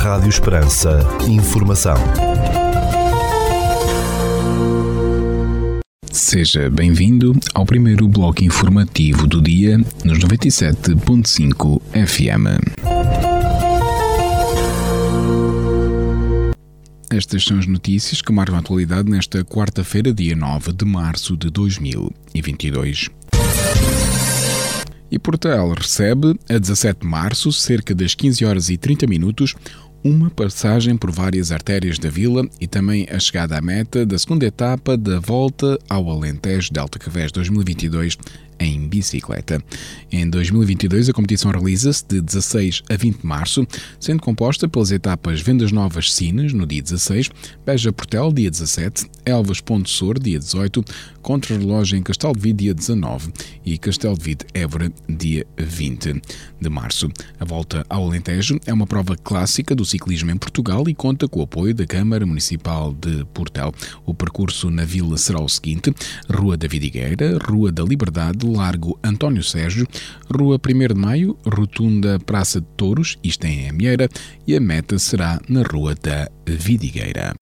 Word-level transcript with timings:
Rádio 0.00 0.30
Esperança. 0.30 0.98
Informação. 1.28 1.94
Seja 6.10 6.70
bem-vindo 6.70 7.38
ao 7.52 7.66
primeiro 7.66 8.08
bloco 8.08 8.42
informativo 8.42 9.26
do 9.26 9.42
dia 9.42 9.76
nos 10.02 10.18
97.5 10.18 11.82
FM. 11.92 12.46
Estas 17.10 17.44
são 17.44 17.58
as 17.58 17.66
notícias 17.66 18.22
que 18.22 18.32
marcam 18.32 18.56
a 18.56 18.60
atualidade 18.60 19.10
nesta 19.10 19.44
quarta-feira, 19.44 20.14
dia 20.14 20.34
9 20.34 20.72
de 20.72 20.86
março 20.86 21.36
de 21.36 21.50
2022. 21.50 23.10
E 25.10 25.18
Portel 25.18 25.74
recebe, 25.74 26.38
a 26.48 26.56
17 26.56 27.00
de 27.00 27.06
março, 27.06 27.50
cerca 27.52 27.92
das 27.94 28.14
15 28.14 28.44
horas 28.44 28.70
e 28.70 28.76
30 28.78 29.08
minutos, 29.08 29.56
uma 30.02 30.30
passagem 30.30 30.96
por 30.96 31.10
várias 31.10 31.52
artérias 31.52 31.98
da 31.98 32.08
vila 32.08 32.48
e 32.60 32.66
também 32.66 33.06
a 33.10 33.18
chegada 33.18 33.58
à 33.58 33.60
meta 33.60 34.06
da 34.06 34.18
segunda 34.18 34.46
etapa 34.46 34.96
da 34.96 35.20
volta 35.20 35.78
ao 35.88 36.08
Alentejo 36.10 36.72
Delta 36.72 36.98
Cavés 36.98 37.30
2022 37.30 38.16
em 38.60 38.86
bicicleta. 38.86 39.62
Em 40.12 40.28
2022, 40.28 41.08
a 41.08 41.12
competição 41.12 41.50
realiza-se 41.50 42.04
de 42.06 42.20
16 42.20 42.82
a 42.90 42.96
20 42.96 43.20
de 43.20 43.26
março, 43.26 43.66
sendo 43.98 44.22
composta 44.22 44.68
pelas 44.68 44.90
etapas 44.90 45.40
Vendas 45.40 45.72
Novas 45.72 46.12
Sines, 46.12 46.52
no 46.52 46.66
dia 46.66 46.82
16, 46.82 47.30
Beja 47.64 47.92
Portel, 47.92 48.32
dia 48.32 48.50
17, 48.50 49.06
Elvas 49.24 49.60
Ponte 49.60 49.90
Sor, 49.90 50.18
dia 50.18 50.38
18, 50.38 50.84
Contra-relógio 51.22 51.98
em 51.98 52.02
Castelo 52.02 52.34
de 52.34 52.40
Vide, 52.40 52.64
dia 52.64 52.74
19 52.74 53.32
e 53.64 53.78
Castelo 53.78 54.16
de 54.16 54.24
Vide 54.24 54.46
Évora, 54.54 54.92
dia 55.08 55.46
20 55.58 56.20
de 56.60 56.68
março. 56.68 57.10
A 57.38 57.44
volta 57.44 57.84
ao 57.88 58.04
Alentejo 58.04 58.58
é 58.66 58.72
uma 58.72 58.86
prova 58.86 59.16
clássica 59.16 59.74
do 59.74 59.84
ciclismo 59.84 60.30
em 60.30 60.36
Portugal 60.36 60.88
e 60.88 60.94
conta 60.94 61.28
com 61.28 61.40
o 61.40 61.42
apoio 61.44 61.74
da 61.74 61.86
Câmara 61.86 62.26
Municipal 62.26 62.92
de 62.92 63.24
Portel. 63.32 63.72
O 64.04 64.14
percurso 64.14 64.70
na 64.70 64.84
vila 64.84 65.16
será 65.16 65.40
o 65.40 65.48
seguinte: 65.48 65.94
Rua 66.30 66.56
da 66.56 66.68
Vidigueira, 66.68 67.38
Rua 67.38 67.70
da 67.72 67.82
Liberdade, 67.82 68.46
Largo 68.46 68.98
António 69.02 69.42
Sérgio, 69.42 69.86
Rua 70.32 70.58
1 70.58 70.94
de 70.94 70.94
Maio, 70.94 71.38
Rotunda 71.46 72.18
Praça 72.18 72.60
de 72.60 72.66
Touros, 72.76 73.18
isto 73.22 73.44
em 73.44 73.68
Amieira, 73.68 74.08
e 74.46 74.56
a 74.56 74.60
meta 74.60 74.98
será 74.98 75.40
na 75.48 75.62
Rua 75.62 75.94
da 75.94 76.30
Vidigueira. 76.46 77.34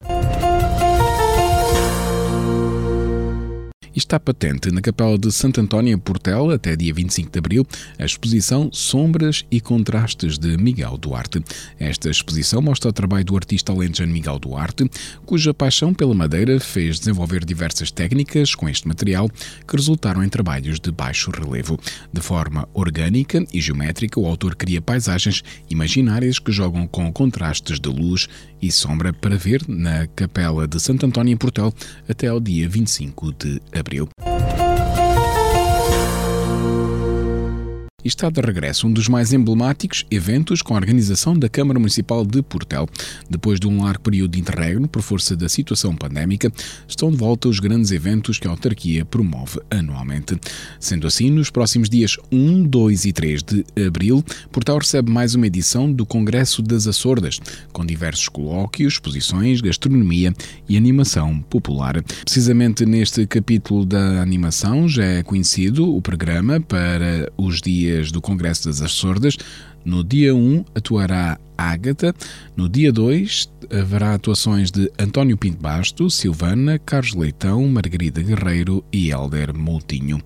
Está 3.98 4.18
patente 4.18 4.70
na 4.70 4.80
Capela 4.80 5.18
de 5.18 5.30
Santo 5.32 5.60
António 5.60 5.92
em 5.92 5.98
Portela 5.98 6.54
até 6.54 6.76
dia 6.76 6.94
25 6.94 7.32
de 7.32 7.38
abril 7.38 7.66
a 7.98 8.04
exposição 8.04 8.70
Sombras 8.72 9.44
e 9.50 9.60
Contrastes 9.60 10.38
de 10.38 10.56
Miguel 10.56 10.96
Duarte. 10.96 11.42
Esta 11.80 12.08
exposição 12.08 12.62
mostra 12.62 12.90
o 12.90 12.92
trabalho 12.92 13.24
do 13.24 13.36
artista 13.36 13.72
alentejano 13.72 14.12
Miguel 14.12 14.38
Duarte, 14.38 14.88
cuja 15.26 15.52
paixão 15.52 15.92
pela 15.92 16.14
madeira 16.14 16.60
fez 16.60 17.00
desenvolver 17.00 17.44
diversas 17.44 17.90
técnicas 17.90 18.54
com 18.54 18.68
este 18.68 18.86
material 18.86 19.28
que 19.66 19.76
resultaram 19.76 20.22
em 20.22 20.28
trabalhos 20.28 20.78
de 20.78 20.92
baixo 20.92 21.32
relevo. 21.32 21.78
De 22.12 22.20
forma 22.20 22.68
orgânica 22.72 23.44
e 23.52 23.60
geométrica, 23.60 24.20
o 24.20 24.26
autor 24.26 24.54
cria 24.54 24.80
paisagens 24.80 25.42
imaginárias 25.68 26.38
que 26.38 26.52
jogam 26.52 26.86
com 26.86 27.12
contrastes 27.12 27.80
de 27.80 27.88
luz 27.88 28.28
e 28.62 28.70
sombra 28.70 29.12
para 29.12 29.36
ver 29.36 29.62
na 29.68 30.06
Capela 30.08 30.66
de 30.68 30.80
Santo 30.80 31.04
António 31.04 31.32
em 31.32 31.36
Portel 31.36 31.72
até 32.08 32.28
ao 32.28 32.38
dia 32.38 32.68
25 32.68 33.32
de 33.32 33.60
abril. 33.72 33.87
abril. 33.88 34.27
Está 38.08 38.30
de 38.30 38.40
regresso 38.40 38.86
um 38.86 38.92
dos 38.92 39.06
mais 39.06 39.32
emblemáticos 39.32 40.06
eventos 40.10 40.62
com 40.62 40.74
a 40.74 40.78
organização 40.78 41.38
da 41.38 41.48
Câmara 41.48 41.78
Municipal 41.78 42.24
de 42.24 42.42
Portel. 42.42 42.88
Depois 43.28 43.60
de 43.60 43.68
um 43.68 43.82
largo 43.82 44.00
período 44.00 44.32
de 44.32 44.40
interregno 44.40 44.88
por 44.88 45.02
força 45.02 45.36
da 45.36 45.48
situação 45.48 45.94
pandémica, 45.94 46.50
estão 46.88 47.10
de 47.10 47.16
volta 47.16 47.48
os 47.48 47.60
grandes 47.60 47.90
eventos 47.90 48.38
que 48.38 48.48
a 48.48 48.50
autarquia 48.50 49.04
promove 49.04 49.60
anualmente. 49.70 50.38
Sendo 50.80 51.06
assim, 51.06 51.30
nos 51.30 51.50
próximos 51.50 51.90
dias 51.90 52.16
1, 52.32 52.64
2 52.64 53.04
e 53.04 53.12
3 53.12 53.42
de 53.42 53.64
abril, 53.86 54.24
Portel 54.50 54.78
recebe 54.78 55.10
mais 55.10 55.34
uma 55.34 55.46
edição 55.46 55.92
do 55.92 56.06
Congresso 56.06 56.62
das 56.62 56.86
Açordas, 56.86 57.38
com 57.72 57.84
diversos 57.84 58.28
colóquios, 58.28 58.94
exposições, 58.94 59.60
gastronomia 59.60 60.32
e 60.68 60.76
animação 60.76 61.40
popular. 61.40 62.02
Precisamente 62.02 62.86
neste 62.86 63.26
capítulo 63.26 63.84
da 63.84 64.22
animação 64.22 64.88
já 64.88 65.04
é 65.04 65.22
conhecido 65.22 65.94
o 65.94 66.00
programa 66.00 66.58
para 66.60 67.30
os 67.36 67.60
dias 67.60 67.97
dias 67.98 68.12
do 68.12 68.20
Congresso 68.20 68.68
das 68.68 68.80
Açordas. 68.80 69.36
No 69.84 70.04
dia 70.04 70.34
1 70.34 70.64
atuará 70.74 71.38
Ágata, 71.56 72.14
no 72.56 72.68
dia 72.68 72.92
2 72.92 73.50
haverá 73.70 74.14
atuações 74.14 74.70
de 74.70 74.90
António 74.98 75.36
Pinto 75.36 75.60
Basto, 75.60 76.08
Silvana, 76.08 76.78
Carlos 76.78 77.14
Leitão, 77.14 77.66
Margarida 77.68 78.22
Guerreiro 78.22 78.84
e 78.92 79.10
Helder 79.10 79.52
Moutinho. 79.52 80.22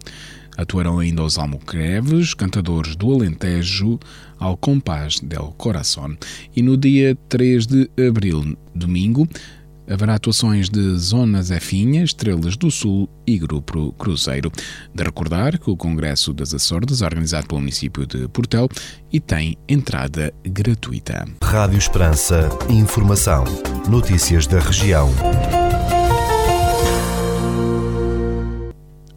Atuarão 0.56 0.99
ainda 0.99 1.22
os 1.22 1.38
almocreves, 1.38 2.34
cantadores 2.34 2.94
do 2.94 3.11
Alentejo, 3.11 3.99
ao 4.38 4.55
compás 4.55 5.19
del 5.21 5.55
Coração. 5.56 6.15
E 6.55 6.61
no 6.61 6.77
dia 6.77 7.16
3 7.31 7.66
de 7.66 7.91
abril, 8.06 8.55
domingo, 8.75 9.27
haverá 9.92 10.14
atuações 10.14 10.69
de 10.69 10.97
Zonas 10.97 11.50
Efinha, 11.50 12.03
Estrelas 12.03 12.56
do 12.56 12.70
Sul 12.70 13.08
e 13.26 13.38
Grupo 13.38 13.92
Cruzeiro. 13.92 14.50
De 14.94 15.03
recordar 15.03 15.58
que 15.58 15.70
o 15.70 15.76
Congresso 15.76 16.32
das 16.32 16.54
Açordas 16.54 17.03
é 17.03 17.04
organizado 17.04 17.47
pelo 17.47 17.60
município 17.60 18.06
de 18.06 18.26
Portel 18.28 18.69
e 19.12 19.20
tem 19.20 19.56
entrada 19.69 20.32
gratuita. 20.44 21.26
Rádio 21.42 21.78
Esperança, 21.78 22.48
informação, 22.69 23.44
notícias 23.88 24.47
da 24.47 24.58
região. 24.58 25.10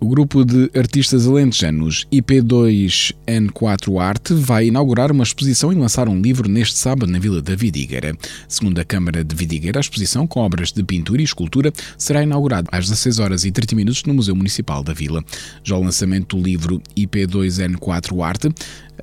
O 0.06 0.08
grupo 0.08 0.46
de 0.46 0.70
artistas 0.78 1.26
alentejanos 1.26 2.06
IP2N4 2.14 4.00
Arte 4.00 4.36
vai 4.36 4.68
inaugurar 4.68 5.12
uma 5.12 5.24
exposição 5.24 5.74
e 5.74 5.76
lançar 5.76 6.08
um 6.08 6.22
livro 6.22 6.48
neste 6.48 6.78
sábado 6.78 7.12
na 7.12 7.18
Vila 7.18 7.42
da 7.42 7.56
Vidigueira. 7.56 8.16
Segundo 8.48 8.78
a 8.78 8.86
Câmara 8.86 9.24
de 9.24 9.36
Vidigueira, 9.36 9.80
a 9.80 9.82
exposição 9.82 10.28
com 10.28 10.42
obras 10.42 10.72
de 10.72 10.84
pintura 10.84 11.22
e 11.22 11.26
escultura 11.26 11.74
será 11.98 12.22
inaugurada 12.22 12.70
às 12.72 12.88
16 12.88 13.18
horas 13.18 13.46
e 13.46 13.52
30 13.52 13.76
minutos 13.76 14.04
no 14.04 14.14
Museu 14.14 14.36
Municipal 14.36 14.84
da 14.84 14.94
Vila. 14.94 15.26
Já 15.64 15.76
o 15.76 15.82
lançamento 15.82 16.38
do 16.38 16.44
livro 16.44 16.80
IP2N4 16.96 18.24
Arte 18.24 18.54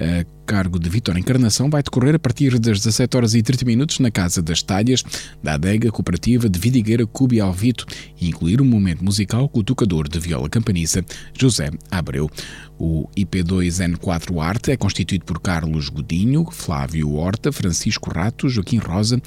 a 0.00 0.24
cargo 0.46 0.78
de 0.78 0.88
Vitor 0.88 1.16
Encarnação 1.16 1.70
vai 1.70 1.82
decorrer 1.82 2.14
a 2.14 2.18
partir 2.18 2.58
das 2.58 2.78
17 2.80 3.16
horas 3.16 3.34
e 3.34 3.42
30 3.42 3.64
minutos 3.64 3.98
na 3.98 4.10
Casa 4.10 4.42
das 4.42 4.62
Talhas 4.62 5.02
da 5.42 5.54
adega 5.54 5.90
cooperativa 5.90 6.48
de 6.48 6.58
Vidigueira 6.58 7.06
Cubi 7.06 7.40
Alvito 7.40 7.86
e 8.20 8.28
incluir 8.28 8.60
um 8.60 8.64
momento 8.64 9.04
musical 9.04 9.48
com 9.48 9.60
o 9.60 9.64
tocador 9.64 10.08
de 10.08 10.18
viola 10.18 10.48
campaniça 10.48 11.04
José 11.38 11.70
Abreu. 11.90 12.30
O 12.78 13.08
IP2N4 13.16 14.42
Arte 14.42 14.72
é 14.72 14.76
constituído 14.76 15.24
por 15.24 15.40
Carlos 15.40 15.88
Godinho, 15.88 16.46
Flávio 16.50 17.14
Horta, 17.14 17.52
Francisco 17.52 18.12
Rato, 18.12 18.48
Joaquim 18.48 18.78
Rosa, 18.78 19.20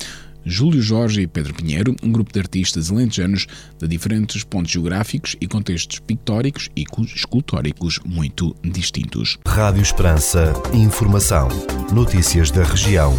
Júlio 0.46 0.82
Jorge 0.82 1.22
e 1.22 1.28
Pedro 1.28 1.54
Pinheiro, 1.54 1.96
um 2.04 2.12
grupo 2.12 2.32
de 2.32 2.40
artistas 2.40 2.92
alentejanos 2.92 3.48
de 3.80 3.88
diferentes 3.88 4.44
pontos 4.44 4.72
geográficos 4.72 5.36
e 5.42 5.48
contextos 5.48 6.00
pictóricos 6.00 6.70
e 6.76 6.86
escultóricos 7.16 8.00
muito 8.06 8.56
distintos. 8.64 9.40
Rádio 9.48 9.82
Esperança, 9.82 10.54
informação, 10.74 11.48
notícias 11.92 12.52
da 12.52 12.64
região. 12.64 13.14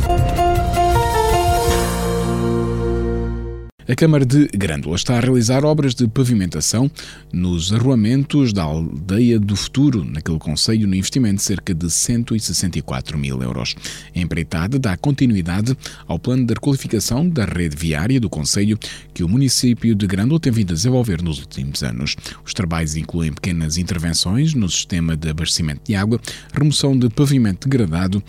A 3.89 3.95
Câmara 3.95 4.27
de 4.27 4.49
Grândola 4.49 4.97
está 4.97 5.17
a 5.17 5.21
realizar 5.21 5.65
obras 5.65 5.95
de 5.95 6.09
pavimentação 6.09 6.91
nos 7.33 7.73
arruamentos 7.73 8.53
da 8.53 8.65
Aldeia 8.65 9.39
do 9.39 9.55
Futuro, 9.55 10.05
naquele 10.05 10.41
Conselho, 10.41 10.89
no 10.89 10.95
investimento 10.97 11.37
de 11.37 11.43
cerca 11.43 11.73
de 11.73 11.89
164 11.89 13.17
mil 13.17 13.41
euros. 13.41 13.77
A 14.13 14.19
empreitada 14.19 14.77
dá 14.77 14.97
continuidade 14.97 15.79
ao 16.09 16.19
plano 16.19 16.45
de 16.45 16.55
requalificação 16.55 17.29
da 17.29 17.45
rede 17.45 17.77
viária 17.77 18.19
do 18.19 18.29
Conselho 18.29 18.77
que 19.15 19.23
o 19.23 19.29
município 19.29 19.95
de 19.95 20.05
Grândola 20.09 20.41
tem 20.41 20.53
vindo 20.53 20.73
a 20.73 20.75
desenvolver 20.75 21.23
nos 21.23 21.39
últimos 21.39 21.85
anos. 21.85 22.17
Os 22.45 22.53
trabalhos 22.53 22.97
incluem 22.97 23.33
pequenas 23.33 23.79
intervenções 23.79 24.53
no 24.53 24.69
sistema 24.69 25.17
de 25.17 25.29
abastecimento 25.29 25.83
de 25.85 25.95
água, 25.95 26.21
remoção 26.53 26.99
de 26.99 27.09
pavimento 27.09 27.69
degradado, 27.69 28.21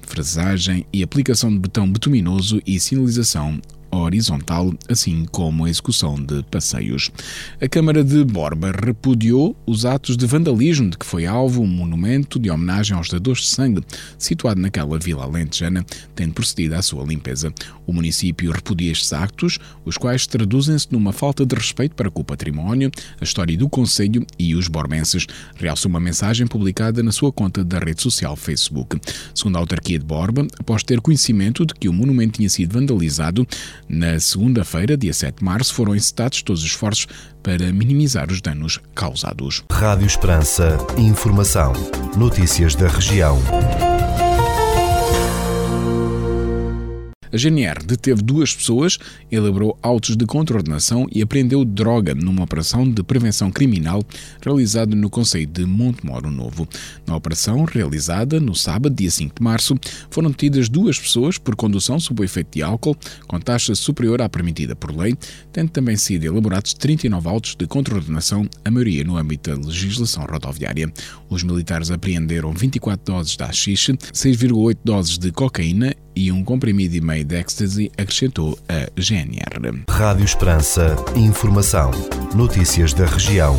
fresagem 0.00 0.86
e 0.90 1.02
aplicação 1.02 1.50
de 1.52 1.58
betão 1.58 1.86
betuminoso 1.86 2.62
e 2.66 2.80
sinalização 2.80 3.60
horizontal, 3.92 4.72
assim 4.88 5.26
como 5.30 5.64
a 5.64 5.70
execução 5.70 6.14
de 6.16 6.42
passeios. 6.44 7.10
A 7.60 7.68
Câmara 7.68 8.02
de 8.02 8.24
Borba 8.24 8.72
repudiou 8.72 9.54
os 9.66 9.84
atos 9.84 10.16
de 10.16 10.26
vandalismo 10.26 10.90
de 10.90 10.96
que 10.96 11.04
foi 11.04 11.26
alvo 11.26 11.62
um 11.62 11.66
monumento 11.66 12.38
de 12.38 12.50
homenagem 12.50 12.96
aos 12.96 13.08
dadores 13.08 13.42
de 13.42 13.48
sangue, 13.48 13.82
situado 14.18 14.60
naquela 14.60 14.98
vila 14.98 15.24
alentejana, 15.24 15.84
tendo 16.14 16.32
procedido 16.32 16.74
à 16.74 16.82
sua 16.82 17.04
limpeza. 17.04 17.52
O 17.86 17.92
município 17.92 18.50
repudia 18.50 18.92
estes 18.92 19.12
actos, 19.12 19.58
os 19.84 19.98
quais 19.98 20.26
traduzem-se 20.26 20.88
numa 20.90 21.12
falta 21.12 21.44
de 21.44 21.54
respeito 21.54 21.94
para 21.94 22.10
com 22.10 22.22
o 22.22 22.24
património, 22.24 22.90
a 23.20 23.24
história 23.24 23.56
do 23.56 23.68
Conselho 23.68 24.26
e 24.38 24.54
os 24.54 24.68
borbenses, 24.68 25.26
realça 25.56 25.86
uma 25.86 26.00
mensagem 26.00 26.46
publicada 26.46 27.02
na 27.02 27.12
sua 27.12 27.32
conta 27.32 27.62
da 27.64 27.78
rede 27.78 28.00
social 28.00 28.36
Facebook. 28.36 28.98
Segundo 29.34 29.56
a 29.56 29.60
autarquia 29.60 29.98
de 29.98 30.04
Borba, 30.04 30.46
após 30.58 30.82
ter 30.82 31.00
conhecimento 31.00 31.66
de 31.66 31.74
que 31.74 31.88
o 31.88 31.92
monumento 31.92 32.38
tinha 32.38 32.48
sido 32.48 32.72
vandalizado, 32.72 33.46
na 33.92 34.18
segunda-feira, 34.18 34.96
dia 34.96 35.12
7 35.12 35.40
de 35.40 35.44
março, 35.44 35.74
foram 35.74 35.94
encetados 35.94 36.40
todos 36.40 36.62
os 36.62 36.68
esforços 36.68 37.06
para 37.42 37.70
minimizar 37.72 38.32
os 38.32 38.40
danos 38.40 38.80
causados. 38.94 39.62
Rádio 39.70 40.06
Esperança. 40.06 40.78
Informação. 40.96 41.74
Notícias 42.16 42.74
da 42.74 42.88
região. 42.88 43.38
A 47.32 47.38
GNR 47.38 47.82
deteve 47.86 48.20
duas 48.20 48.54
pessoas, 48.54 48.98
elaborou 49.30 49.78
autos 49.80 50.18
de 50.18 50.26
contraordenação 50.26 51.06
e 51.10 51.22
apreendeu 51.22 51.64
droga 51.64 52.14
numa 52.14 52.44
operação 52.44 52.88
de 52.88 53.02
prevenção 53.02 53.50
criminal 53.50 54.02
realizada 54.44 54.94
no 54.94 55.08
Conselho 55.08 55.46
de 55.46 55.64
Montemoro 55.64 56.30
Novo. 56.30 56.68
Na 57.06 57.16
operação, 57.16 57.64
realizada 57.64 58.38
no 58.38 58.54
sábado, 58.54 58.94
dia 58.94 59.10
5 59.10 59.36
de 59.38 59.42
março, 59.42 59.74
foram 60.10 60.30
detidas 60.30 60.68
duas 60.68 60.98
pessoas 60.98 61.38
por 61.38 61.56
condução 61.56 61.98
sob 61.98 62.20
o 62.20 62.24
efeito 62.24 62.52
de 62.52 62.62
álcool, 62.62 62.94
com 63.26 63.40
taxa 63.40 63.74
superior 63.74 64.20
à 64.20 64.28
permitida 64.28 64.76
por 64.76 64.94
lei, 64.94 65.16
tendo 65.50 65.70
também 65.70 65.96
sido 65.96 66.24
elaborados 66.24 66.74
39 66.74 67.28
autos 67.30 67.56
de 67.56 67.66
contraordenação, 67.66 68.46
a 68.62 68.70
maioria 68.70 69.04
no 69.04 69.16
âmbito 69.16 69.48
da 69.48 69.66
legislação 69.66 70.26
rodoviária. 70.26 70.92
Os 71.30 71.42
militares 71.42 71.90
apreenderam 71.90 72.52
24 72.52 73.14
doses 73.14 73.36
de 73.38 73.42
haxixe, 73.42 73.92
6,8 73.92 74.76
doses 74.84 75.16
de 75.16 75.32
cocaína 75.32 75.94
e 76.14 76.30
um 76.32 76.44
comprimido 76.44 76.94
e 76.94 77.00
meio 77.00 77.24
de 77.24 77.36
ecstasy, 77.36 77.90
acrescentou 77.96 78.58
a 78.68 78.88
GNR. 79.00 79.84
Rádio 79.88 80.24
Esperança. 80.24 80.96
Informação. 81.16 81.90
Notícias 82.34 82.92
da 82.92 83.06
região. 83.06 83.56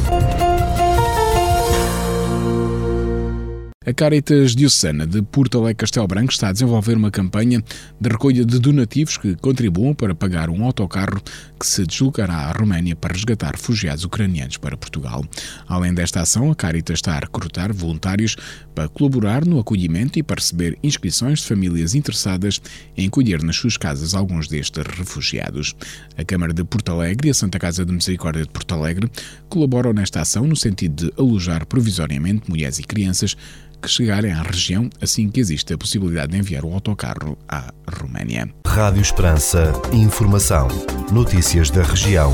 A 3.85 3.91
Caritas 3.91 4.55
Diocesana 4.55 5.05
de 5.05 5.21
Porto 5.21 5.57
Alegre 5.57 5.75
Castelo 5.75 6.07
Branco 6.07 6.31
está 6.31 6.47
a 6.47 6.51
desenvolver 6.53 6.95
uma 6.95 7.11
campanha 7.11 7.61
de 7.99 8.09
recolha 8.09 8.45
de 8.45 8.57
donativos 8.57 9.17
que 9.17 9.35
contribuam 9.35 9.93
para 9.93 10.15
pagar 10.15 10.49
um 10.49 10.63
autocarro 10.63 11.21
que 11.59 11.67
se 11.67 11.85
deslocará 11.85 12.33
à 12.33 12.51
Roménia 12.53 12.95
para 12.95 13.13
resgatar 13.13 13.51
refugiados 13.51 14.05
ucranianos 14.05 14.55
para 14.55 14.77
Portugal. 14.77 15.25
Além 15.67 15.93
desta 15.93 16.21
ação, 16.21 16.49
a 16.49 16.55
Caritas 16.55 16.99
está 16.99 17.17
a 17.17 17.19
recrutar 17.19 17.73
voluntários 17.73 18.37
para 18.73 18.87
colaborar 18.87 19.45
no 19.45 19.59
acolhimento 19.59 20.17
e 20.17 20.23
para 20.23 20.39
receber 20.39 20.77
inscrições 20.81 21.39
de 21.39 21.47
famílias 21.47 21.93
interessadas 21.93 22.61
em 22.95 23.07
acolher 23.07 23.43
nas 23.43 23.57
suas 23.57 23.75
casas 23.75 24.13
alguns 24.13 24.47
destes 24.47 24.81
refugiados. 24.97 25.75
A 26.17 26.23
Câmara 26.23 26.53
de 26.53 26.63
Porto 26.63 26.93
Alegre 26.93 27.27
e 27.27 27.31
a 27.31 27.33
Santa 27.33 27.59
Casa 27.59 27.85
de 27.85 27.91
Misericórdia 27.91 28.43
de 28.43 28.49
Porto 28.49 28.75
Alegre 28.75 29.11
colaboram 29.49 29.91
nesta 29.91 30.21
ação 30.21 30.47
no 30.47 30.55
sentido 30.55 31.07
de 31.07 31.13
alojar 31.19 31.65
provisoriamente 31.65 32.49
mulheres 32.49 32.79
e 32.79 32.83
crianças 32.83 33.35
que 33.83 33.89
chegarem 33.89 34.31
à 34.31 34.41
região 34.41 34.89
assim 35.01 35.29
que 35.29 35.41
existe 35.41 35.73
a 35.73 35.77
possibilidade 35.77 36.31
de 36.31 36.37
enviar 36.37 36.63
o 36.63 36.73
autocarro 36.73 37.37
à 37.49 37.71
Roménia. 37.99 38.49
Rádio 38.65 39.01
Esperança. 39.01 39.73
Informação. 39.91 40.69
Notícias 41.11 41.69
da 41.69 41.83
região. 41.83 42.33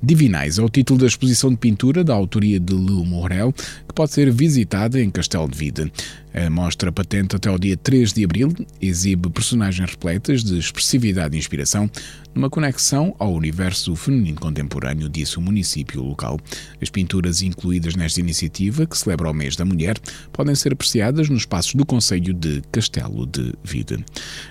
Divinais 0.00 0.58
é 0.58 0.62
o 0.62 0.68
título 0.68 1.00
da 1.00 1.06
exposição 1.06 1.50
de 1.50 1.56
pintura 1.56 2.02
da 2.02 2.14
autoria 2.14 2.58
de 2.58 2.72
Lou 2.72 3.04
Morel, 3.04 3.52
pode 3.98 4.12
ser 4.12 4.30
visitada 4.30 5.02
em 5.02 5.10
Castelo 5.10 5.48
de 5.48 5.58
Vida. 5.58 5.90
A 6.32 6.48
mostra 6.48 6.92
patente 6.92 7.34
até 7.34 7.48
ao 7.48 7.58
dia 7.58 7.76
3 7.76 8.12
de 8.12 8.22
abril 8.22 8.54
exibe 8.80 9.28
personagens 9.28 9.90
repletas 9.90 10.44
de 10.44 10.56
expressividade 10.56 11.34
e 11.34 11.38
inspiração 11.38 11.90
numa 12.32 12.48
conexão 12.48 13.16
ao 13.18 13.34
universo 13.34 13.96
feminino 13.96 14.38
contemporâneo, 14.38 15.08
disse 15.08 15.38
o 15.38 15.40
município 15.40 16.00
local. 16.00 16.38
As 16.80 16.88
pinturas 16.90 17.42
incluídas 17.42 17.96
nesta 17.96 18.20
iniciativa, 18.20 18.86
que 18.86 18.96
celebra 18.96 19.28
o 19.28 19.34
mês 19.34 19.56
da 19.56 19.64
mulher, 19.64 19.98
podem 20.32 20.54
ser 20.54 20.72
apreciadas 20.74 21.28
nos 21.28 21.40
espaços 21.40 21.74
do 21.74 21.84
Conselho 21.84 22.32
de 22.32 22.62
Castelo 22.70 23.26
de 23.26 23.52
Vida. 23.64 23.98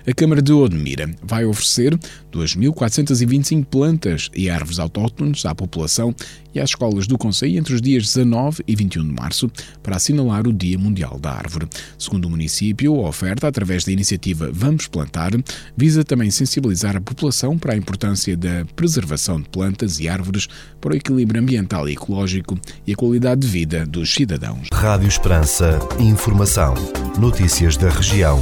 A 0.06 0.14
Câmara 0.14 0.42
de 0.42 0.52
Odmira 0.52 1.10
vai 1.24 1.46
oferecer 1.46 1.98
2.425 2.34 3.64
plantas 3.66 4.30
e 4.36 4.50
árvores 4.50 4.80
autóctones 4.80 5.46
à 5.46 5.56
população 5.56 6.14
e 6.54 6.60
às 6.60 6.72
escolas 6.72 7.08
do 7.08 7.18
Conselho 7.18 7.58
entre 7.58 7.74
os 7.74 7.82
dias 7.82 8.04
19 8.04 8.64
e 8.68 8.76
21 8.76 9.04
de 9.04 9.14
março 9.14 9.37
para 9.84 9.96
assinalar 9.96 10.48
o 10.48 10.54
Dia 10.54 10.78
Mundial 10.78 11.20
da 11.20 11.32
Árvore. 11.32 11.68
Segundo 11.98 12.26
o 12.26 12.30
município, 12.30 12.96
a 13.06 13.10
oferta, 13.10 13.48
através 13.48 13.84
da 13.84 13.92
iniciativa 13.92 14.50
Vamos 14.52 14.88
Plantar, 14.88 15.32
visa 15.76 16.04
também 16.04 16.32
sensibilizar 16.32 16.96
a 16.96 17.02
população 17.02 17.58
para 17.58 17.74
a 17.74 17.78
importância 17.78 18.36
da 18.36 18.66
preservação 18.76 19.42
de 19.42 19.50
plantas 19.50 20.00
e 20.00 20.08
árvores 20.08 20.48
para 20.80 20.94
o 20.94 20.96
equilíbrio 20.96 21.42
ambiental 21.42 21.88
e 21.88 21.94
ecológico 21.94 22.58
e 22.86 22.94
a 22.94 22.96
qualidade 22.96 23.42
de 23.42 23.48
vida 23.48 23.86
dos 23.86 24.14
cidadãos. 24.14 24.68
Rádio 24.74 25.08
Esperança. 25.08 25.80
Informação. 26.00 26.74
Notícias 27.20 27.78
da 27.78 27.90
região. 27.90 28.40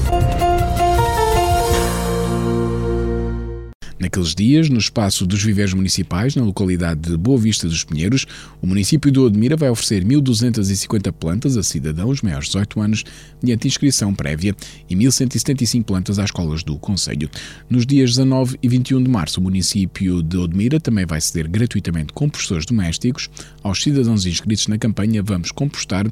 Naqueles 4.05 4.35
dias, 4.35 4.69
no 4.69 4.77
espaço 4.77 5.25
dos 5.25 5.41
viveiros 5.41 5.73
municipais, 5.73 6.35
na 6.35 6.43
localidade 6.43 7.09
de 7.09 7.17
Boa 7.17 7.39
Vista 7.39 7.67
dos 7.67 7.83
Pinheiros, 7.83 8.27
o 8.61 8.67
município 8.67 9.09
de 9.09 9.19
Odmira 9.19 9.57
vai 9.57 9.67
oferecer 9.67 10.05
1.250 10.05 11.11
plantas 11.11 11.57
a 11.57 11.63
cidadãos 11.63 12.21
maiores 12.21 12.45
de 12.45 12.51
18 12.51 12.81
anos, 12.81 13.03
mediante 13.41 13.67
inscrição 13.67 14.13
prévia, 14.13 14.55
e 14.87 14.95
1.175 14.95 15.83
plantas 15.85 16.19
às 16.19 16.25
escolas 16.25 16.61
do 16.61 16.77
Conselho. 16.77 17.27
Nos 17.67 17.83
dias 17.83 18.11
19 18.11 18.59
e 18.61 18.67
21 18.67 19.01
de 19.01 19.09
março, 19.09 19.39
o 19.39 19.43
município 19.43 20.21
de 20.21 20.37
Odmira 20.37 20.79
também 20.79 21.07
vai 21.07 21.19
ceder 21.19 21.49
gratuitamente 21.49 22.13
compostores 22.13 22.67
domésticos 22.67 23.27
aos 23.63 23.81
cidadãos 23.81 24.27
inscritos 24.27 24.67
na 24.67 24.77
campanha 24.77 25.23
Vamos 25.23 25.51
Compostar, 25.51 26.05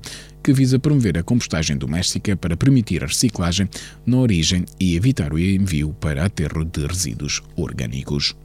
que 0.44 0.52
visa 0.52 0.78
promover 0.78 1.18
a 1.18 1.24
compostagem 1.24 1.78
doméstica 1.78 2.36
para 2.36 2.58
permitir 2.58 3.04
a 3.04 3.08
reciclagem 3.08 3.70
na 4.06 4.18
origem 4.18 4.66
e 4.80 4.96
evitar 4.96 5.32
o 5.32 5.40
envio 5.40 5.96
para 6.00 6.26
aterro 6.26 6.66
de 6.66 6.86
resíduos 6.86 7.42
orgânicos. 7.56 8.36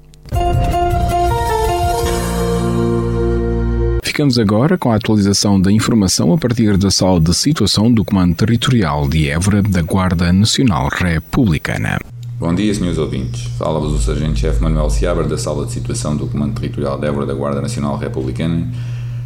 Ficamos 4.02 4.38
agora 4.38 4.76
com 4.76 4.90
a 4.90 4.96
atualização 4.96 5.60
da 5.60 5.70
informação 5.70 6.32
a 6.32 6.38
partir 6.38 6.76
da 6.76 6.90
sala 6.90 7.20
de 7.20 7.34
situação 7.34 7.92
do 7.92 8.04
Comando 8.04 8.34
Territorial 8.34 9.08
de 9.08 9.28
Évora 9.28 9.62
da 9.62 9.82
Guarda 9.82 10.32
Nacional 10.32 10.88
Republicana. 10.88 11.98
Bom 12.38 12.54
dia, 12.54 12.72
senhores 12.72 12.98
ouvintes. 12.98 13.42
Fala-vos 13.58 13.92
o 13.92 13.98
Sargento-Chefe 13.98 14.62
Manuel 14.62 14.90
Seabra 14.90 15.24
da 15.24 15.36
Sala 15.36 15.66
de 15.66 15.72
Situação 15.72 16.16
do 16.16 16.28
Comando 16.28 16.54
Territorial 16.54 16.98
de 16.98 17.06
Évora 17.06 17.26
da 17.26 17.34
Guarda 17.34 17.60
Nacional 17.60 17.96
Republicana 17.96 18.68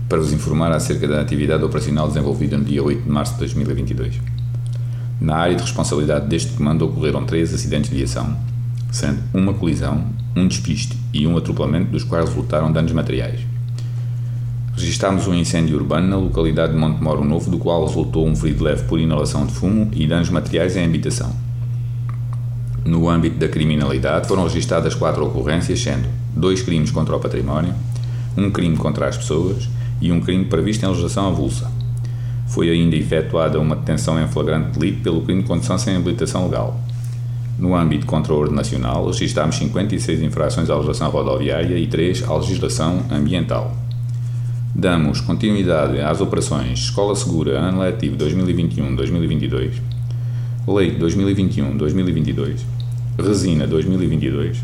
para 0.08 0.18
vos 0.18 0.32
informar 0.32 0.72
acerca 0.72 1.08
da 1.08 1.20
atividade 1.20 1.64
operacional 1.64 2.08
desenvolvida 2.08 2.58
no 2.58 2.64
dia 2.64 2.82
8 2.82 3.02
de 3.02 3.10
março 3.10 3.32
de 3.34 3.38
2022. 3.40 4.20
Na 5.20 5.36
área 5.36 5.54
de 5.54 5.62
responsabilidade 5.62 6.26
deste 6.26 6.52
comando 6.52 6.84
ocorreram 6.84 7.24
três 7.24 7.54
acidentes 7.54 7.90
de 7.90 7.96
viação, 7.96 8.36
sendo 8.90 9.20
uma 9.32 9.54
colisão, 9.54 10.04
um 10.36 10.46
despiste 10.46 10.98
e 11.12 11.26
um 11.26 11.36
atropelamento, 11.36 11.90
dos 11.90 12.04
quais 12.04 12.28
resultaram 12.28 12.72
danos 12.72 12.92
materiais. 12.92 13.40
Registámos 14.74 15.26
um 15.28 15.34
incêndio 15.34 15.76
urbano 15.76 16.08
na 16.08 16.16
localidade 16.16 16.72
de 16.72 16.78
Montemoro 16.78 17.24
Novo, 17.24 17.50
do 17.50 17.58
qual 17.58 17.86
resultou 17.86 18.26
um 18.26 18.34
ferido 18.34 18.64
leve 18.64 18.84
por 18.84 18.98
inalação 18.98 19.46
de 19.46 19.52
fumo 19.52 19.88
e 19.92 20.06
danos 20.06 20.28
materiais 20.28 20.76
em 20.76 20.84
habitação. 20.84 21.34
No 22.84 23.08
âmbito 23.08 23.38
da 23.38 23.48
criminalidade, 23.48 24.26
foram 24.26 24.42
registadas 24.42 24.94
quatro 24.94 25.24
ocorrências, 25.24 25.80
sendo 25.80 26.08
dois 26.34 26.62
crimes 26.62 26.90
contra 26.90 27.14
o 27.14 27.20
património, 27.20 27.74
um 28.36 28.50
crime 28.50 28.76
contra 28.76 29.08
as 29.08 29.16
pessoas 29.16 29.68
e 30.02 30.10
um 30.10 30.20
crime 30.20 30.44
previsto 30.44 30.84
em 30.84 30.88
legislação 30.88 31.28
avulsa. 31.28 31.70
Foi 32.48 32.68
ainda 32.68 32.96
efetuada 32.96 33.58
uma 33.58 33.76
detenção 33.76 34.20
em 34.20 34.26
flagrante 34.26 34.78
delito 34.78 35.00
pelo 35.02 35.22
crime 35.22 35.42
de 35.42 35.48
condução 35.48 35.78
sem 35.78 35.96
habilitação 35.96 36.44
legal. 36.44 36.78
No 37.58 37.76
âmbito 37.76 38.04
contra 38.04 38.34
o 38.34 38.38
ordem 38.38 38.56
nacional, 38.56 39.06
registámos 39.06 39.56
56 39.56 40.20
infrações 40.22 40.68
à 40.68 40.74
legislação 40.74 41.08
rodoviária 41.08 41.78
e 41.78 41.86
3 41.86 42.24
à 42.28 42.36
legislação 42.36 43.00
ambiental. 43.10 43.74
Damos 44.74 45.20
continuidade 45.20 46.00
às 46.00 46.20
operações 46.20 46.80
Escola 46.80 47.14
Segura, 47.14 47.60
Ano 47.60 47.80
Letivo 47.80 48.16
2021-2022, 48.16 49.74
Leite 50.66 50.98
2021-2022, 50.98 52.60
Resina 53.18 53.66
2022, 53.66 54.58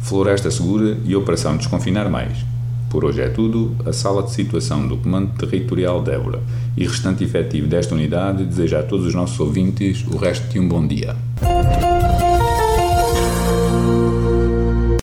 Floresta 0.00 0.50
Segura 0.50 0.98
e 1.04 1.16
Operação 1.16 1.56
Desconfinar 1.56 2.10
Mais. 2.10 2.55
Por 2.96 3.04
hoje 3.04 3.20
é 3.20 3.28
tudo. 3.28 3.76
A 3.84 3.92
Sala 3.92 4.22
de 4.22 4.30
Situação 4.30 4.88
do 4.88 4.96
Comando 4.96 5.36
Territorial 5.36 6.02
de 6.02 6.12
Évora 6.12 6.40
e 6.74 6.86
restante 6.86 7.24
efetivo 7.24 7.66
desta 7.66 7.94
unidade 7.94 8.42
deseja 8.42 8.80
a 8.80 8.82
todos 8.82 9.04
os 9.04 9.14
nossos 9.14 9.38
ouvintes 9.38 10.02
o 10.10 10.16
resto 10.16 10.48
de 10.48 10.58
um 10.58 10.66
bom 10.66 10.86
dia. 10.86 11.14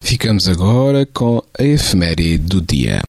Ficamos 0.02 0.48
agora 0.48 1.08
com 1.14 1.44
a 1.60 1.64
efeméride 1.64 2.40
do 2.40 2.60
dia. 2.60 3.04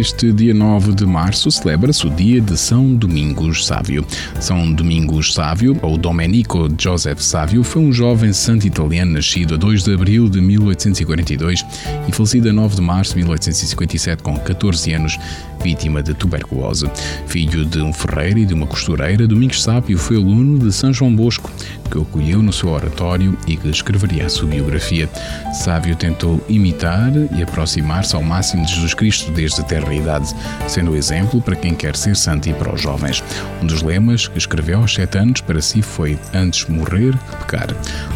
Neste 0.00 0.32
dia 0.32 0.54
9 0.54 0.94
de 0.94 1.04
março 1.04 1.50
celebra-se 1.50 2.06
o 2.06 2.10
dia 2.10 2.40
de 2.40 2.56
São 2.56 2.94
Domingos 2.94 3.66
Sávio. 3.66 4.02
São 4.40 4.72
Domingos 4.72 5.34
Sávio, 5.34 5.78
ou 5.82 5.98
Domenico 5.98 6.70
Joseph 6.80 7.20
Sávio, 7.20 7.62
foi 7.62 7.82
um 7.82 7.92
jovem 7.92 8.32
santo 8.32 8.66
italiano 8.66 9.12
nascido 9.12 9.56
a 9.56 9.56
2 9.58 9.84
de 9.84 9.92
abril 9.92 10.30
de 10.30 10.40
1842 10.40 11.66
e 12.08 12.12
falecido 12.12 12.48
a 12.48 12.52
9 12.54 12.76
de 12.76 12.80
março 12.80 13.12
de 13.12 13.18
1857 13.18 14.22
com 14.22 14.38
14 14.38 14.90
anos, 14.94 15.18
vítima 15.62 16.02
de 16.02 16.14
tuberculose. 16.14 16.90
Filho 17.26 17.64
de 17.64 17.80
um 17.80 17.92
ferreiro 17.92 18.40
e 18.40 18.46
de 18.46 18.54
uma 18.54 18.66
costureira, 18.66 19.26
Domingos 19.26 19.62
Sávio 19.62 19.98
foi 19.98 20.16
aluno 20.16 20.58
de 20.58 20.72
São 20.72 20.92
João 20.92 21.14
Bosco, 21.14 21.50
que 21.90 21.98
o 21.98 22.02
acolheu 22.02 22.42
no 22.42 22.52
seu 22.52 22.70
oratório 22.70 23.36
e 23.46 23.56
que 23.56 23.68
escreveria 23.68 24.26
a 24.26 24.28
sua 24.28 24.48
biografia. 24.48 25.08
Sávio 25.52 25.96
tentou 25.96 26.44
imitar 26.48 27.12
e 27.36 27.42
aproximar-se 27.42 28.14
ao 28.14 28.22
máximo 28.22 28.64
de 28.64 28.74
Jesus 28.74 28.94
Cristo 28.94 29.30
desde 29.32 29.60
a 29.60 29.64
terra 29.64 29.92
idade, 29.94 30.34
sendo 30.68 30.96
exemplo 30.96 31.40
para 31.40 31.56
quem 31.56 31.74
quer 31.74 31.96
ser 31.96 32.16
santo 32.16 32.48
e 32.48 32.54
para 32.54 32.74
os 32.74 32.80
jovens. 32.80 33.22
Um 33.62 33.66
dos 33.66 33.82
lemas 33.82 34.28
que 34.28 34.38
escreveu 34.38 34.80
aos 34.80 34.94
sete 34.94 35.18
anos 35.18 35.40
para 35.40 35.60
si 35.60 35.82
foi 35.82 36.18
Antes 36.32 36.66
morrer 36.68 37.12
que 37.12 37.36
pecar. 37.36 37.68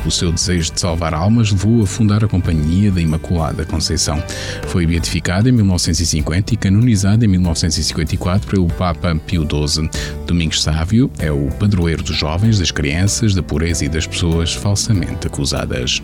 O 0.06 0.10
seu 0.10 0.32
desejo 0.32 0.72
de 0.72 0.80
salvar 0.80 1.14
almas 1.14 1.50
levou 1.50 1.82
a 1.82 1.86
fundar 1.86 2.24
a 2.24 2.28
Companhia 2.28 2.90
da 2.90 3.00
Imaculada 3.00 3.64
Conceição. 3.64 4.22
Foi 4.68 4.86
beatificado 4.86 5.48
em 5.48 5.52
1950 5.52 6.54
e 6.54 6.56
canonizado 6.56 7.24
em 7.24 7.28
1954 7.38 8.48
pelo 8.48 8.66
Papa 8.68 9.14
Pio 9.26 9.42
XII. 9.42 9.88
Domingos 10.26 10.62
Sávio 10.62 11.10
é 11.18 11.30
o 11.30 11.48
padroeiro 11.58 12.02
dos 12.02 12.16
jovens, 12.16 12.58
das 12.58 12.70
crianças, 12.70 13.34
da 13.34 13.42
pureza 13.42 13.84
e 13.84 13.88
das 13.88 14.06
pessoas 14.06 14.52
falsamente 14.52 15.26
acusadas. 15.26 16.00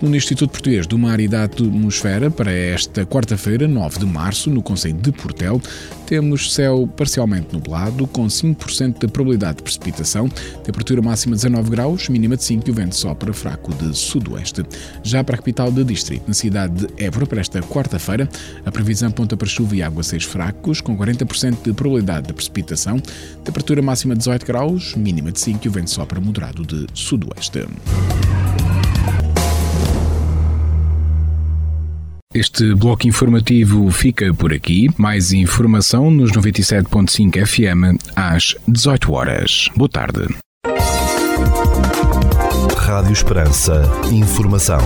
Segundo 0.00 0.16
Instituto 0.16 0.52
Português 0.52 0.86
do 0.86 0.98
Mar 0.98 1.20
e 1.20 1.28
da 1.28 1.44
Atmosfera, 1.44 2.30
para 2.30 2.50
esta 2.50 3.04
quarta-feira, 3.04 3.68
9 3.68 3.98
de 3.98 4.06
março, 4.06 4.48
no 4.48 4.62
Conselho 4.62 4.96
de 4.96 5.12
Portel, 5.12 5.60
temos 6.06 6.54
céu 6.54 6.88
parcialmente 6.96 7.52
nublado, 7.52 8.06
com 8.06 8.26
5% 8.26 8.98
de 8.98 9.06
probabilidade 9.06 9.58
de 9.58 9.62
precipitação, 9.62 10.26
temperatura 10.64 11.02
máxima 11.02 11.36
19 11.36 11.68
graus, 11.68 12.08
mínima 12.08 12.34
de 12.34 12.44
5 12.44 12.66
e 12.66 12.70
o 12.70 12.74
vento 12.74 12.96
sopra 12.96 13.30
fraco 13.34 13.74
de 13.74 13.94
sudoeste. 13.94 14.64
Já 15.02 15.22
para 15.22 15.34
a 15.34 15.38
capital 15.38 15.70
do 15.70 15.84
distrito, 15.84 16.26
na 16.26 16.32
cidade 16.32 16.86
de 16.86 17.04
Évora, 17.04 17.26
para 17.26 17.42
esta 17.42 17.60
quarta-feira, 17.60 18.26
a 18.64 18.72
previsão 18.72 19.10
aponta 19.10 19.36
para 19.36 19.46
chuva 19.46 19.76
e 19.76 19.82
aguaceiros 19.82 20.24
fracos, 20.24 20.80
com 20.80 20.96
40% 20.96 21.58
de 21.62 21.74
probabilidade 21.74 22.28
de 22.28 22.32
precipitação, 22.32 22.98
temperatura 23.44 23.82
máxima 23.82 24.16
18 24.16 24.46
graus, 24.46 24.94
mínima 24.94 25.30
de 25.30 25.40
5 25.40 25.60
e 25.62 25.68
o 25.68 25.72
vento 25.72 25.90
sopra 25.90 26.18
moderado 26.22 26.64
de 26.64 26.86
sudoeste. 26.94 27.66
Este 32.32 32.76
bloco 32.76 33.08
informativo 33.08 33.90
fica 33.90 34.32
por 34.32 34.52
aqui. 34.52 34.88
Mais 34.96 35.32
informação 35.32 36.12
nos 36.12 36.30
97.5 36.30 37.44
FM 37.44 37.98
às 38.14 38.54
18 38.68 39.12
horas. 39.12 39.68
Boa 39.74 39.88
tarde. 39.88 40.28
Rádio 42.76 43.12
Esperança. 43.12 43.82
Informação. 44.12 44.78